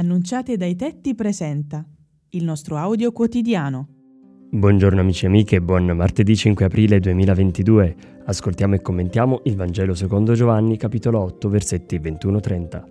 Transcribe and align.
Annunciate 0.00 0.56
dai 0.56 0.76
tetti 0.76 1.14
presenta 1.14 1.84
il 2.30 2.42
nostro 2.42 2.78
audio 2.78 3.12
quotidiano. 3.12 3.88
Buongiorno 4.48 4.98
amici 4.98 5.26
e 5.26 5.28
amiche, 5.28 5.60
buon 5.60 5.88
martedì 5.88 6.34
5 6.34 6.64
aprile 6.64 7.00
2022. 7.00 7.96
Ascoltiamo 8.24 8.76
e 8.76 8.80
commentiamo 8.80 9.42
il 9.44 9.56
Vangelo 9.56 9.92
secondo 9.92 10.32
Giovanni, 10.32 10.78
capitolo 10.78 11.20
8, 11.20 11.50
versetti 11.50 11.98
21-30. 11.98 12.84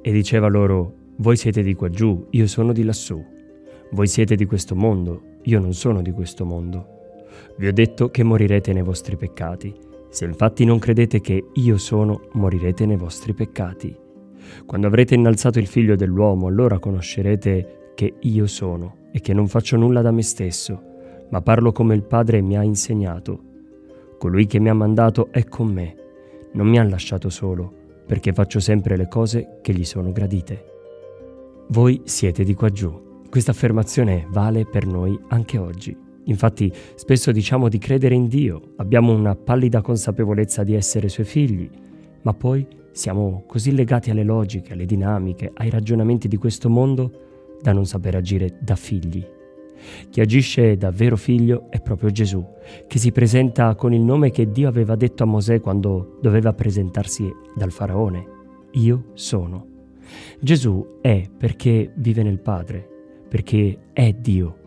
E 0.00 0.12
diceva 0.12 0.46
loro, 0.46 0.94
voi 1.16 1.36
siete 1.36 1.60
di 1.60 1.74
qua 1.74 1.90
giù, 1.90 2.28
io 2.30 2.46
sono 2.46 2.72
di 2.72 2.84
lassù. 2.84 3.20
Voi 3.90 4.06
siete 4.06 4.36
di 4.36 4.44
questo 4.44 4.76
mondo, 4.76 5.38
io 5.42 5.58
non 5.58 5.74
sono 5.74 6.02
di 6.02 6.12
questo 6.12 6.44
mondo. 6.44 6.86
Vi 7.56 7.66
ho 7.66 7.72
detto 7.72 8.12
che 8.12 8.22
morirete 8.22 8.72
nei 8.72 8.84
vostri 8.84 9.16
peccati. 9.16 9.74
Se 10.08 10.24
infatti 10.24 10.64
non 10.64 10.78
credete 10.78 11.20
che 11.20 11.46
io 11.52 11.78
sono, 11.78 12.28
morirete 12.34 12.86
nei 12.86 12.96
vostri 12.96 13.34
peccati. 13.34 14.10
Quando 14.66 14.86
avrete 14.86 15.14
innalzato 15.14 15.58
il 15.58 15.66
figlio 15.66 15.96
dell'uomo, 15.96 16.46
allora 16.46 16.78
conoscerete 16.78 17.92
che 17.94 18.14
io 18.20 18.46
sono 18.46 18.96
e 19.12 19.20
che 19.20 19.32
non 19.32 19.48
faccio 19.48 19.76
nulla 19.76 20.02
da 20.02 20.10
me 20.10 20.22
stesso, 20.22 20.82
ma 21.30 21.40
parlo 21.40 21.72
come 21.72 21.94
il 21.94 22.02
Padre 22.02 22.40
mi 22.40 22.56
ha 22.56 22.62
insegnato. 22.62 23.50
Colui 24.18 24.46
che 24.46 24.60
mi 24.60 24.68
ha 24.68 24.74
mandato 24.74 25.28
è 25.30 25.44
con 25.44 25.68
me, 25.68 25.96
non 26.52 26.66
mi 26.66 26.78
ha 26.78 26.84
lasciato 26.84 27.28
solo, 27.28 27.72
perché 28.06 28.32
faccio 28.32 28.60
sempre 28.60 28.96
le 28.96 29.08
cose 29.08 29.58
che 29.62 29.72
gli 29.72 29.84
sono 29.84 30.12
gradite. 30.12 30.64
Voi 31.68 32.02
siete 32.04 32.44
di 32.44 32.54
qua 32.54 32.68
giù. 32.68 33.20
Questa 33.30 33.52
affermazione 33.52 34.26
vale 34.30 34.66
per 34.66 34.86
noi 34.86 35.18
anche 35.28 35.56
oggi. 35.56 35.96
Infatti 36.24 36.72
spesso 36.94 37.32
diciamo 37.32 37.68
di 37.68 37.78
credere 37.78 38.14
in 38.14 38.28
Dio, 38.28 38.74
abbiamo 38.76 39.12
una 39.12 39.34
pallida 39.34 39.80
consapevolezza 39.80 40.62
di 40.62 40.74
essere 40.74 41.08
suoi 41.08 41.26
figli, 41.26 41.68
ma 42.22 42.34
poi 42.34 42.66
siamo 42.92 43.44
così 43.46 43.74
legati 43.74 44.10
alle 44.10 44.22
logiche, 44.22 44.72
alle 44.72 44.86
dinamiche, 44.86 45.50
ai 45.54 45.70
ragionamenti 45.70 46.28
di 46.28 46.36
questo 46.36 46.68
mondo 46.68 47.56
da 47.60 47.72
non 47.72 47.86
saper 47.86 48.16
agire 48.16 48.58
da 48.60 48.76
figli. 48.76 49.24
Chi 50.10 50.20
agisce 50.20 50.76
da 50.76 50.90
vero 50.90 51.16
figlio 51.16 51.66
è 51.70 51.80
proprio 51.80 52.10
Gesù, 52.10 52.44
che 52.86 52.98
si 52.98 53.10
presenta 53.10 53.74
con 53.74 53.92
il 53.92 54.02
nome 54.02 54.30
che 54.30 54.50
Dio 54.50 54.68
aveva 54.68 54.94
detto 54.94 55.24
a 55.24 55.26
Mosè 55.26 55.60
quando 55.60 56.18
doveva 56.20 56.52
presentarsi 56.52 57.28
dal 57.54 57.72
faraone. 57.72 58.26
Io 58.72 59.06
sono. 59.14 59.66
Gesù 60.40 60.98
è 61.00 61.28
perché 61.36 61.92
vive 61.96 62.22
nel 62.22 62.38
Padre, 62.38 62.86
perché 63.28 63.78
è 63.92 64.12
Dio 64.12 64.58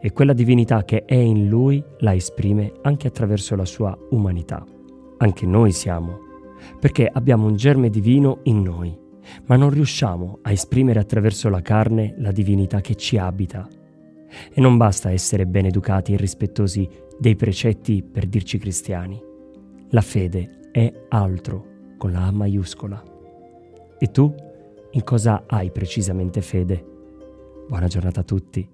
e 0.00 0.12
quella 0.12 0.32
divinità 0.32 0.84
che 0.84 1.04
è 1.04 1.14
in 1.14 1.48
lui 1.48 1.82
la 1.98 2.14
esprime 2.14 2.72
anche 2.82 3.08
attraverso 3.08 3.56
la 3.56 3.64
sua 3.64 3.96
umanità. 4.10 4.64
Anche 5.18 5.46
noi 5.46 5.72
siamo 5.72 6.25
perché 6.80 7.08
abbiamo 7.10 7.46
un 7.46 7.56
germe 7.56 7.90
divino 7.90 8.40
in 8.44 8.62
noi, 8.62 8.96
ma 9.46 9.56
non 9.56 9.70
riusciamo 9.70 10.38
a 10.42 10.52
esprimere 10.52 11.00
attraverso 11.00 11.48
la 11.48 11.62
carne 11.62 12.14
la 12.18 12.32
divinità 12.32 12.80
che 12.80 12.94
ci 12.94 13.18
abita. 13.18 13.68
E 14.52 14.60
non 14.60 14.76
basta 14.76 15.10
essere 15.10 15.46
ben 15.46 15.66
educati 15.66 16.12
e 16.12 16.16
rispettosi 16.16 16.88
dei 17.18 17.36
precetti 17.36 18.02
per 18.02 18.26
dirci 18.26 18.58
cristiani. 18.58 19.22
La 19.90 20.00
fede 20.00 20.68
è 20.72 20.92
altro, 21.08 21.74
con 21.96 22.12
la 22.12 22.26
A 22.26 22.30
maiuscola. 22.30 23.02
E 23.98 24.10
tu, 24.10 24.34
in 24.90 25.02
cosa 25.04 25.44
hai 25.46 25.70
precisamente 25.70 26.42
fede? 26.42 26.84
Buona 27.68 27.86
giornata 27.86 28.20
a 28.20 28.24
tutti. 28.24 28.68